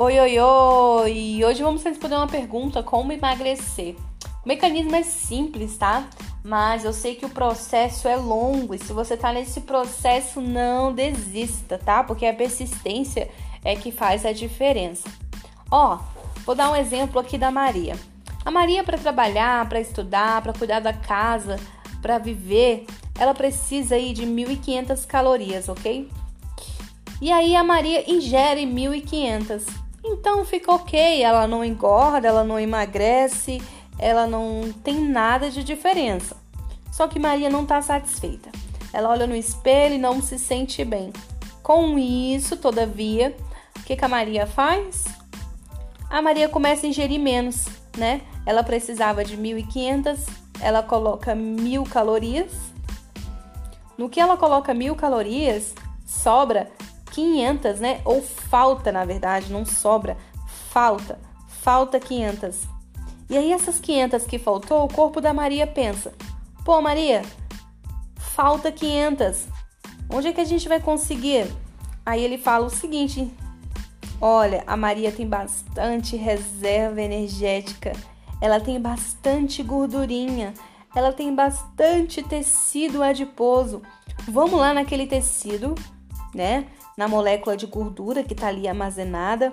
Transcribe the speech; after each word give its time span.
Oi, 0.00 0.16
oi, 0.20 0.38
oi! 0.38 1.44
Hoje 1.44 1.60
vamos 1.60 1.82
responder 1.82 2.14
uma 2.14 2.28
pergunta: 2.28 2.84
como 2.84 3.10
emagrecer? 3.10 3.96
O 4.44 4.46
mecanismo 4.46 4.94
é 4.94 5.02
simples, 5.02 5.76
tá? 5.76 6.08
Mas 6.44 6.84
eu 6.84 6.92
sei 6.92 7.16
que 7.16 7.26
o 7.26 7.28
processo 7.28 8.06
é 8.06 8.14
longo 8.14 8.76
e 8.76 8.78
se 8.78 8.92
você 8.92 9.16
tá 9.16 9.32
nesse 9.32 9.62
processo, 9.62 10.40
não 10.40 10.92
desista, 10.92 11.78
tá? 11.78 12.04
Porque 12.04 12.24
a 12.26 12.32
persistência 12.32 13.28
é 13.64 13.74
que 13.74 13.90
faz 13.90 14.24
a 14.24 14.30
diferença. 14.30 15.08
Ó, 15.68 15.98
vou 16.46 16.54
dar 16.54 16.70
um 16.70 16.76
exemplo 16.76 17.18
aqui 17.18 17.36
da 17.36 17.50
Maria. 17.50 17.96
A 18.44 18.52
Maria, 18.52 18.84
para 18.84 18.98
trabalhar, 18.98 19.68
para 19.68 19.80
estudar, 19.80 20.42
para 20.42 20.52
cuidar 20.52 20.78
da 20.78 20.92
casa, 20.92 21.56
para 22.00 22.18
viver, 22.18 22.86
ela 23.18 23.34
precisa 23.34 23.96
aí 23.96 24.12
de 24.12 24.24
1.500 24.24 25.04
calorias, 25.08 25.68
ok? 25.68 26.08
E 27.20 27.32
aí 27.32 27.56
a 27.56 27.64
Maria 27.64 28.08
ingere 28.08 28.64
1.500 28.64 29.87
então 30.12 30.44
fica 30.44 30.72
ok, 30.72 31.22
ela 31.22 31.46
não 31.46 31.64
engorda, 31.64 32.28
ela 32.28 32.44
não 32.44 32.58
emagrece, 32.58 33.62
ela 33.98 34.26
não 34.26 34.72
tem 34.84 35.00
nada 35.00 35.50
de 35.50 35.62
diferença. 35.62 36.36
Só 36.92 37.06
que 37.06 37.18
Maria 37.18 37.50
não 37.50 37.62
está 37.62 37.80
satisfeita. 37.82 38.50
Ela 38.92 39.10
olha 39.10 39.26
no 39.26 39.36
espelho 39.36 39.94
e 39.94 39.98
não 39.98 40.20
se 40.22 40.38
sente 40.38 40.84
bem. 40.84 41.12
Com 41.62 41.98
isso, 41.98 42.56
todavia, 42.56 43.36
o 43.78 43.82
que, 43.82 43.94
que 43.94 44.04
a 44.04 44.08
Maria 44.08 44.46
faz? 44.46 45.04
A 46.10 46.22
Maria 46.22 46.48
começa 46.48 46.86
a 46.86 46.88
ingerir 46.88 47.20
menos, 47.20 47.66
né? 47.96 48.22
Ela 48.46 48.62
precisava 48.62 49.24
de 49.24 49.36
1.500, 49.36 50.18
ela 50.60 50.82
coloca 50.82 51.34
mil 51.34 51.84
calorias. 51.84 52.50
No 53.96 54.08
que 54.08 54.20
ela 54.20 54.36
coloca 54.36 54.72
mil 54.72 54.96
calorias, 54.96 55.74
sobra 56.06 56.70
500, 57.18 57.80
né? 57.80 58.00
Ou 58.04 58.22
falta, 58.22 58.92
na 58.92 59.04
verdade, 59.04 59.52
não 59.52 59.64
sobra, 59.64 60.16
falta, 60.70 61.18
falta 61.48 61.98
500. 61.98 62.60
E 63.28 63.36
aí 63.36 63.52
essas 63.52 63.80
500 63.80 64.24
que 64.24 64.38
faltou, 64.38 64.84
o 64.84 64.88
corpo 64.92 65.20
da 65.20 65.34
Maria 65.34 65.66
pensa: 65.66 66.14
"Pô, 66.64 66.80
Maria, 66.80 67.22
falta 68.16 68.70
500. 68.70 69.46
Onde 70.08 70.28
é 70.28 70.32
que 70.32 70.40
a 70.40 70.44
gente 70.44 70.68
vai 70.68 70.80
conseguir?" 70.80 71.52
Aí 72.06 72.22
ele 72.22 72.38
fala 72.38 72.66
o 72.66 72.70
seguinte: 72.70 73.28
Olha, 74.20 74.62
a 74.64 74.76
Maria 74.76 75.10
tem 75.10 75.26
bastante 75.26 76.16
reserva 76.16 77.02
energética. 77.02 77.92
Ela 78.40 78.60
tem 78.60 78.80
bastante 78.80 79.60
gordurinha. 79.60 80.54
Ela 80.94 81.12
tem 81.12 81.34
bastante 81.34 82.22
tecido 82.22 83.02
adiposo. 83.02 83.82
Vamos 84.28 84.58
lá 84.58 84.72
naquele 84.72 85.06
tecido, 85.06 85.74
né? 86.34 86.66
na 86.98 87.06
molécula 87.06 87.56
de 87.56 87.64
gordura 87.64 88.24
que 88.24 88.32
está 88.32 88.48
ali 88.48 88.66
armazenada. 88.66 89.52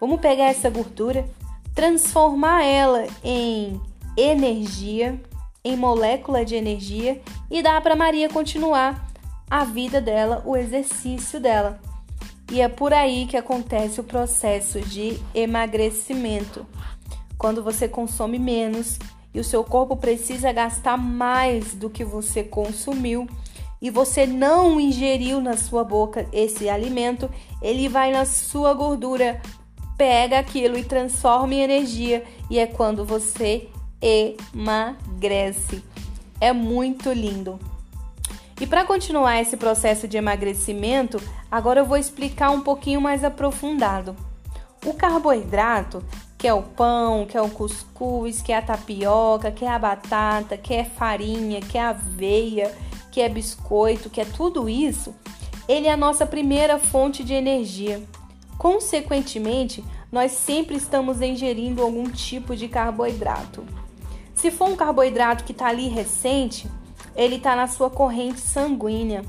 Vamos 0.00 0.20
pegar 0.20 0.46
essa 0.46 0.68
gordura, 0.68 1.24
transformar 1.72 2.64
ela 2.64 3.06
em 3.22 3.80
energia, 4.16 5.22
em 5.64 5.76
molécula 5.76 6.44
de 6.44 6.56
energia 6.56 7.22
e 7.48 7.62
dar 7.62 7.80
para 7.80 7.94
Maria 7.94 8.28
continuar 8.28 9.08
a 9.48 9.64
vida 9.64 10.00
dela, 10.00 10.42
o 10.44 10.56
exercício 10.56 11.38
dela. 11.38 11.80
E 12.50 12.60
é 12.60 12.68
por 12.68 12.92
aí 12.92 13.26
que 13.26 13.36
acontece 13.36 14.00
o 14.00 14.04
processo 14.04 14.80
de 14.80 15.16
emagrecimento. 15.32 16.66
Quando 17.38 17.62
você 17.62 17.86
consome 17.86 18.36
menos 18.36 18.98
e 19.32 19.38
o 19.38 19.44
seu 19.44 19.62
corpo 19.62 19.96
precisa 19.96 20.52
gastar 20.52 20.96
mais 20.96 21.72
do 21.72 21.88
que 21.88 22.04
você 22.04 22.42
consumiu, 22.42 23.28
e 23.84 23.90
você 23.90 24.26
não 24.26 24.80
ingeriu 24.80 25.42
na 25.42 25.58
sua 25.58 25.84
boca 25.84 26.26
esse 26.32 26.70
alimento, 26.70 27.30
ele 27.60 27.86
vai 27.86 28.10
na 28.10 28.24
sua 28.24 28.72
gordura, 28.72 29.42
pega 29.94 30.38
aquilo 30.38 30.78
e 30.78 30.82
transforma 30.82 31.52
em 31.52 31.60
energia, 31.60 32.24
e 32.48 32.58
é 32.58 32.66
quando 32.66 33.04
você 33.04 33.68
emagrece. 34.00 35.84
É 36.40 36.50
muito 36.50 37.12
lindo. 37.12 37.60
E 38.58 38.66
para 38.66 38.86
continuar 38.86 39.42
esse 39.42 39.58
processo 39.58 40.08
de 40.08 40.16
emagrecimento, 40.16 41.20
agora 41.50 41.80
eu 41.80 41.84
vou 41.84 41.98
explicar 41.98 42.52
um 42.52 42.62
pouquinho 42.62 43.02
mais 43.02 43.22
aprofundado. 43.22 44.16
O 44.86 44.94
carboidrato, 44.94 46.02
que 46.38 46.48
é 46.48 46.54
o 46.54 46.62
pão, 46.62 47.26
que 47.26 47.36
é 47.36 47.42
o 47.42 47.50
cuscuz, 47.50 48.40
que 48.40 48.50
é 48.50 48.56
a 48.56 48.62
tapioca, 48.62 49.50
que 49.50 49.66
é 49.66 49.68
a 49.68 49.78
batata, 49.78 50.56
que 50.56 50.72
é 50.72 50.84
farinha, 50.84 51.60
que 51.60 51.76
é 51.76 51.82
aveia, 51.82 52.74
que 53.14 53.20
é 53.20 53.28
biscoito, 53.28 54.10
que 54.10 54.20
é 54.20 54.24
tudo 54.24 54.68
isso, 54.68 55.14
ele 55.68 55.86
é 55.86 55.92
a 55.92 55.96
nossa 55.96 56.26
primeira 56.26 56.80
fonte 56.80 57.22
de 57.22 57.32
energia. 57.32 58.02
Consequentemente, 58.58 59.84
nós 60.10 60.32
sempre 60.32 60.74
estamos 60.74 61.20
ingerindo 61.20 61.80
algum 61.80 62.10
tipo 62.10 62.56
de 62.56 62.66
carboidrato. 62.66 63.64
Se 64.34 64.50
for 64.50 64.68
um 64.68 64.74
carboidrato 64.74 65.44
que 65.44 65.52
está 65.52 65.68
ali 65.68 65.86
recente, 65.86 66.68
ele 67.14 67.36
está 67.36 67.54
na 67.54 67.68
sua 67.68 67.88
corrente 67.88 68.40
sanguínea. 68.40 69.24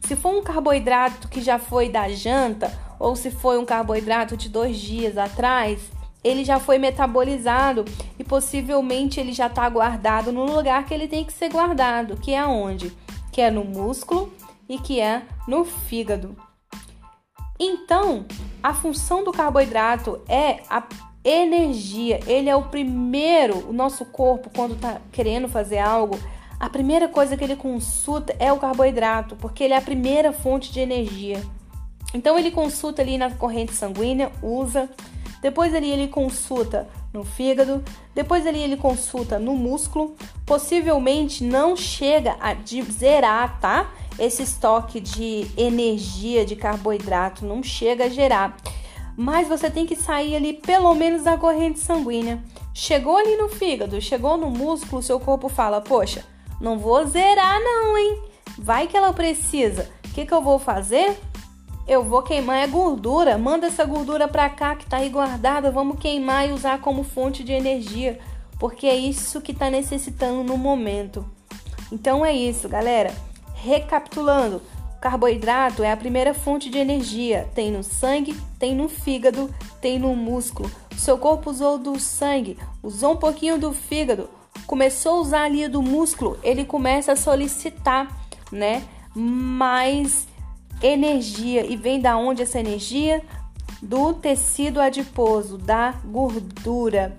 Se 0.00 0.16
for 0.16 0.34
um 0.34 0.42
carboidrato 0.42 1.28
que 1.28 1.40
já 1.40 1.56
foi 1.56 1.88
da 1.88 2.08
janta, 2.08 2.76
ou 2.98 3.14
se 3.14 3.30
foi 3.30 3.58
um 3.58 3.64
carboidrato 3.64 4.36
de 4.36 4.48
dois 4.48 4.76
dias 4.76 5.16
atrás, 5.16 5.80
ele 6.24 6.44
já 6.44 6.58
foi 6.58 6.78
metabolizado 6.78 7.84
e 8.18 8.24
possivelmente 8.24 9.20
ele 9.20 9.32
já 9.32 9.46
está 9.46 9.68
guardado 9.68 10.32
no 10.32 10.44
lugar 10.44 10.84
que 10.84 10.92
ele 10.92 11.06
tem 11.06 11.24
que 11.24 11.32
ser 11.32 11.48
guardado, 11.48 12.16
que 12.16 12.32
é 12.32 12.40
aonde? 12.40 12.92
Que 13.30 13.40
é 13.40 13.50
no 13.50 13.64
músculo 13.64 14.32
e 14.68 14.78
que 14.78 15.00
é 15.00 15.22
no 15.46 15.64
fígado. 15.64 16.36
Então, 17.58 18.24
a 18.62 18.72
função 18.72 19.22
do 19.22 19.32
carboidrato 19.32 20.20
é 20.28 20.60
a 20.68 20.82
energia. 21.24 22.20
Ele 22.26 22.48
é 22.48 22.56
o 22.56 22.62
primeiro, 22.62 23.68
o 23.68 23.72
nosso 23.72 24.04
corpo, 24.06 24.50
quando 24.54 24.74
está 24.74 25.00
querendo 25.12 25.48
fazer 25.48 25.78
algo, 25.78 26.18
a 26.58 26.68
primeira 26.68 27.08
coisa 27.08 27.36
que 27.36 27.44
ele 27.44 27.56
consulta 27.56 28.34
é 28.38 28.52
o 28.52 28.58
carboidrato, 28.58 29.36
porque 29.36 29.64
ele 29.64 29.74
é 29.74 29.76
a 29.76 29.82
primeira 29.82 30.32
fonte 30.32 30.72
de 30.72 30.80
energia. 30.80 31.42
Então 32.12 32.38
ele 32.38 32.50
consulta 32.50 33.02
ali 33.02 33.16
na 33.16 33.30
corrente 33.30 33.72
sanguínea, 33.72 34.30
usa. 34.42 34.88
Depois 35.40 35.74
ali 35.74 35.90
ele 35.90 36.08
consulta 36.08 36.88
no 37.12 37.24
fígado, 37.24 37.82
depois 38.14 38.46
ali 38.46 38.60
ele 38.60 38.76
consulta 38.76 39.38
no 39.38 39.56
músculo, 39.56 40.14
possivelmente 40.44 41.42
não 41.42 41.74
chega 41.76 42.36
a 42.40 42.54
zerar, 42.90 43.58
tá? 43.60 43.90
Esse 44.18 44.42
estoque 44.42 45.00
de 45.00 45.46
energia 45.56 46.44
de 46.44 46.54
carboidrato 46.54 47.44
não 47.44 47.62
chega 47.62 48.04
a 48.04 48.08
gerar. 48.08 48.56
Mas 49.16 49.48
você 49.48 49.70
tem 49.70 49.86
que 49.86 49.96
sair 49.96 50.36
ali 50.36 50.52
pelo 50.52 50.94
menos 50.94 51.24
da 51.24 51.36
corrente 51.36 51.78
sanguínea. 51.78 52.42
Chegou 52.74 53.16
ali 53.16 53.36
no 53.36 53.48
fígado, 53.48 54.00
chegou 54.00 54.36
no 54.36 54.50
músculo, 54.50 55.02
seu 55.02 55.18
corpo 55.18 55.48
fala: 55.48 55.80
"Poxa, 55.80 56.24
não 56.60 56.78
vou 56.78 57.06
zerar 57.06 57.58
não, 57.60 57.96
hein? 57.96 58.22
Vai 58.58 58.86
que 58.86 58.96
ela 58.96 59.12
precisa. 59.12 59.90
O 60.04 60.12
que, 60.12 60.26
que 60.26 60.34
eu 60.34 60.42
vou 60.42 60.58
fazer? 60.58 61.16
Eu 61.90 62.04
vou 62.04 62.22
queimar 62.22 62.62
a 62.62 62.68
gordura. 62.68 63.36
Manda 63.36 63.66
essa 63.66 63.84
gordura 63.84 64.28
para 64.28 64.48
cá 64.48 64.76
que 64.76 64.86
tá 64.86 64.98
aí 64.98 65.08
guardada. 65.08 65.72
Vamos 65.72 65.98
queimar 65.98 66.48
e 66.48 66.52
usar 66.52 66.80
como 66.80 67.02
fonte 67.02 67.42
de 67.42 67.50
energia, 67.50 68.20
porque 68.60 68.86
é 68.86 68.94
isso 68.94 69.40
que 69.40 69.52
tá 69.52 69.68
necessitando 69.68 70.44
no 70.44 70.56
momento. 70.56 71.26
Então 71.90 72.24
é 72.24 72.32
isso, 72.32 72.68
galera. 72.68 73.12
Recapitulando, 73.54 74.62
carboidrato 75.00 75.82
é 75.82 75.90
a 75.90 75.96
primeira 75.96 76.32
fonte 76.32 76.70
de 76.70 76.78
energia. 76.78 77.50
Tem 77.56 77.72
no 77.72 77.82
sangue, 77.82 78.40
tem 78.56 78.72
no 78.72 78.88
fígado, 78.88 79.52
tem 79.80 79.98
no 79.98 80.14
músculo. 80.14 80.70
Seu 80.96 81.18
corpo 81.18 81.50
usou 81.50 81.76
do 81.76 81.98
sangue, 81.98 82.56
usou 82.84 83.14
um 83.14 83.16
pouquinho 83.16 83.58
do 83.58 83.72
fígado, 83.72 84.30
começou 84.64 85.16
a 85.16 85.20
usar 85.22 85.42
ali 85.42 85.66
do 85.66 85.82
músculo, 85.82 86.38
ele 86.44 86.64
começa 86.64 87.10
a 87.10 87.16
solicitar, 87.16 88.16
né? 88.52 88.84
Mais 89.12 90.29
energia. 90.82 91.64
E 91.64 91.76
vem 91.76 92.00
da 92.00 92.16
onde 92.16 92.42
essa 92.42 92.60
energia? 92.60 93.22
Do 93.82 94.12
tecido 94.14 94.80
adiposo, 94.80 95.56
da 95.56 95.92
gordura. 96.04 97.18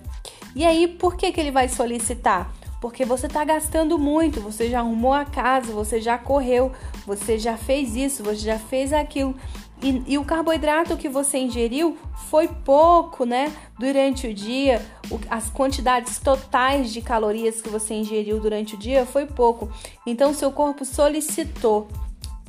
E 0.54 0.64
aí, 0.64 0.86
por 0.86 1.16
que, 1.16 1.32
que 1.32 1.40
ele 1.40 1.50
vai 1.50 1.68
solicitar? 1.68 2.52
Porque 2.80 3.04
você 3.04 3.26
está 3.26 3.44
gastando 3.44 3.98
muito, 3.98 4.40
você 4.40 4.68
já 4.68 4.80
arrumou 4.80 5.12
a 5.12 5.24
casa, 5.24 5.72
você 5.72 6.00
já 6.00 6.18
correu, 6.18 6.72
você 7.06 7.38
já 7.38 7.56
fez 7.56 7.94
isso, 7.94 8.24
você 8.24 8.40
já 8.40 8.58
fez 8.58 8.92
aquilo. 8.92 9.36
E, 9.82 10.02
e, 10.06 10.18
o 10.18 10.24
carboidrato 10.24 10.96
que 10.96 11.08
você 11.08 11.38
ingeriu 11.38 11.96
foi 12.28 12.46
pouco, 12.46 13.24
né? 13.24 13.52
Durante 13.78 14.28
o 14.28 14.34
dia, 14.34 14.80
o, 15.10 15.18
as 15.28 15.50
quantidades 15.50 16.18
totais 16.18 16.92
de 16.92 17.00
calorias 17.00 17.60
que 17.60 17.68
você 17.68 17.94
ingeriu 17.94 18.38
durante 18.38 18.76
o 18.76 18.78
dia 18.78 19.04
foi 19.04 19.26
pouco. 19.26 19.68
Então, 20.06 20.32
seu 20.32 20.52
corpo 20.52 20.84
solicitou 20.84 21.88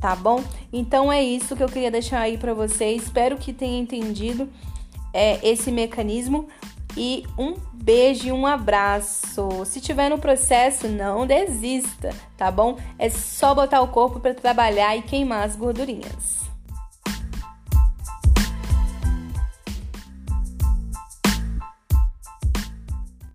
tá 0.04 0.18
bom? 0.18 0.44
Então 0.74 1.10
é 1.10 1.24
isso 1.24 1.56
que 1.56 1.64
eu 1.64 1.70
queria 1.70 1.90
deixar 1.90 2.20
aí 2.20 2.38
para 2.38 2.54
vocês. 2.54 3.04
Espero 3.04 3.38
que 3.38 3.54
tenha 3.54 3.80
entendido 3.80 4.50
é, 5.14 5.40
esse 5.42 5.72
mecanismo 5.72 6.50
e 6.98 7.24
um 7.40 7.56
beijo 7.72 8.28
e 8.28 8.32
um 8.34 8.46
abraço. 8.46 9.64
Se 9.64 9.80
tiver 9.80 10.10
no 10.10 10.18
processo, 10.18 10.90
não 10.90 11.26
desista, 11.26 12.10
tá 12.36 12.52
bom? 12.52 12.78
É 13.00 13.10
só 13.10 13.56
botar 13.56 13.80
o 13.80 13.88
corpo 13.88 14.20
para 14.20 14.34
trabalhar 14.34 14.94
e 14.98 15.04
queimar 15.04 15.46
as 15.46 15.56
gordurinhas. 15.56 16.43